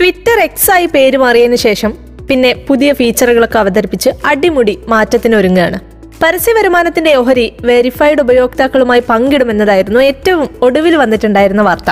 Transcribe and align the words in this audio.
Twitter 0.00 0.40
X 0.40 0.70
ആയി 0.70 0.86
പേര് 0.86 1.16
മാറിയതിനു 1.16 1.56
ശേഷം 1.56 1.94
പിന്നെ 2.30 2.54
പുതിയ 2.68 2.92
ഫീച്ചറുകളൊക്കെ 2.92 3.58
അവതരിപ്പിച്ച് 3.58 4.10
അടിമുടി 4.24 4.78
മാറ്റത്തിനൊരുങ്ങുകയാണ് 4.88 5.78
പരസ്യ 6.22 6.52
വരുമാനത്തിന്റെ 6.52 7.14
ഓഹരി 7.14 7.52
വെരിഫൈഡ് 7.60 8.20
ഉപയോക്താക്കളുമായി 8.20 9.02
പങ്കിടുമെന്നതായിരുന്നു 9.08 10.00
ഏറ്റവും 10.00 10.48
ഒടുവിൽ 10.62 10.96
വന്നിട്ടുണ്ടായിരുന്ന 10.96 11.62
വാർത്ത. 11.62 11.90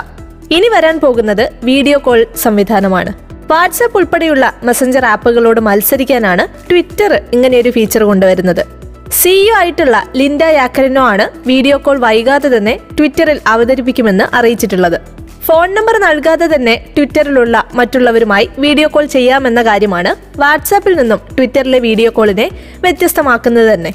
ഇനി 0.51 0.68
വരാൻ 0.68 1.01
പോകുന്നത് 1.01 1.51
വീഡിയോ 1.62 1.98
കോൾ 1.98 2.27
സംവിധാനമാണ്. 2.37 3.12
വാട്സാപ്പ് 3.51 3.98
ഉൾപ്പെടെയുള്ള 3.98 4.54
മെസഞ്ചർ 4.62 5.04
ആപ്പുകളോട് 5.04 5.60
മത്സരിക്കാനാണ് 5.60 6.70
ട്വിറ്റർ 6.70 7.23
ഇങ്ങനെയൊരു 7.32 7.70
ഫീച്ചർ 7.70 8.02
കൊണ്ടുവരുന്നത്. 8.02 8.66
സിഇഒ 9.12 9.54
ആയിട്ടുള്ള 9.56 10.09
ലിൻഡ 10.16 10.43
യാക്കറിനോ 10.43 11.02
ആണ് 11.02 11.29
വീഡിയോ 11.48 11.77
കോൾ 11.77 11.98
വൈകാതെ 11.98 12.56
തന്നെ 12.56 12.80
ട്വിറ്ററിൽ 12.98 13.40
അവതരിപ്പിക്കുമെന്ന് 13.46 14.37
അറിയിച്ചിട്ടുള്ളത്. 14.37 15.01
ഫോൺ 15.48 15.69
നമ്പർ 15.77 15.97
നൽകാതെ 16.05 16.47
തന്നെ 16.52 16.73
ട്വിറ്ററിലുള്ള 16.95 17.57
മറ്റുള്ളവരുമായി 17.79 18.47
വീഡിയോ 18.65 18.88
കോൾ 18.95 19.05
ചെയ്യാമെന്ന 19.15 19.61
കാര്യമാണ് 19.69 20.11
വാട്സാപ്പിൽ 20.43 20.95
നിന്നും 21.01 21.21
ട്വിറ്ററിലെ 21.37 21.79
വീഡിയോ 21.87 22.10
കോളിനെ 22.18 22.46
വ്യത്യസ്തമാക്കുന്നത് 22.85 23.68
തന്നെ. 23.73 23.93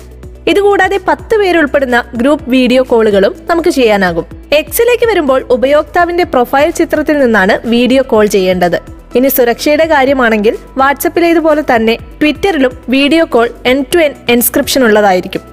ഇതുകൂടാതെ 0.51 0.97
പത്ത് 1.09 1.35
പേരുൾപ്പെടുന്ന 1.41 1.99
ഗ്രൂപ്പ് 2.21 2.49
വീഡിയോ 2.55 2.81
കോളുകളും 2.91 3.35
നമുക്ക് 3.51 3.73
ചെയ്യാനാകും. 3.77 4.25
എക്സിലേക്ക് 4.61 5.07
വരുമ്പോൾ 5.11 5.39
ഉപയോക്താവിന്റെ 5.57 6.27
പ്രൊഫൈൽ 6.33 6.71
ചിത്രത്തിൽ 6.81 7.17
നിന്നാണ് 7.23 7.55
വീഡിയോ 7.75 8.03
കോൾ 8.13 8.25
ചെയ്യേണ്ടത്. 8.37 8.79
ഇനി 9.19 9.29
സുരക്ഷയുടെ 9.37 9.87
കാര്യമാണെങ്കിൽ 9.95 10.53
വാട്സപ്പിലേതുപോലെ 10.81 11.63
തന്നെ 11.73 11.97
ട്വിറ്ററിലും 12.21 12.75
video 12.97 13.25
call 13.35 13.49
end 13.73 13.79
to 13.93 13.99
end 14.07 14.13
encryption 14.35 14.83
ഉള്ളതായിരിക്കും. 14.89 15.43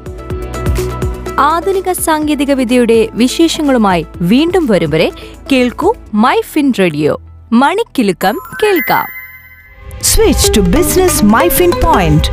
ആധുനിക 1.41 1.93
സാങ്കേതിക 1.93 2.53
വിദ്യയുടെ 2.53 3.09
വിശേഷങ്ങളുമായി 3.13 4.07
വീണ്ടും 4.21 4.67
വരും 4.67 4.91
വരെ 4.91 5.11
കേൾക്കൂ 5.53 5.95
മൈ 6.15 6.41
ഫിൻ 6.53 6.73
റേഡിയോ 6.79 7.21
മണിക്കിലുക്കം 7.53 8.39
കേൾക്കാം. 8.63 9.07
Switch 10.03 10.57
to 10.57 10.61
business 10.61 11.25
My 11.25 11.49
Fin 11.49 11.71
point 11.71 12.29